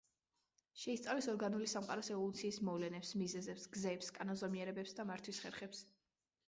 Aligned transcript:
შეისწავლის 0.83 1.27
ორგანული 1.33 1.67
სამყაროს 1.73 2.09
ევოლუციის 2.15 2.59
მოვლენებს, 2.71 3.15
მიზეზებს, 3.25 3.69
გზებს, 3.77 4.11
კანონზომიერებებს 4.19 5.01
და 5.01 5.09
მართვის 5.13 5.45
ხერხებს. 5.47 5.89